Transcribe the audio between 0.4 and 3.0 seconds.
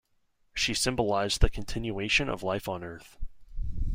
She symbolized the continuation of life on